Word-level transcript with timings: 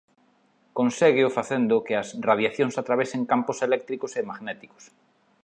Conségueo 0.77 1.35
facendo 1.37 1.83
que 1.85 1.95
as 2.01 2.07
radiacións 2.29 2.75
atravesen 2.81 3.21
campos 3.31 3.57
eléctricos 3.67 4.11
e 4.19 4.21
magnéticos. 4.29 4.83